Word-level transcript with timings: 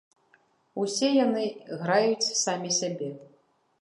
Усе 0.83 1.09
яны 1.25 1.43
граюць 1.83 2.31
самі 2.43 2.69
сябе. 2.83 3.11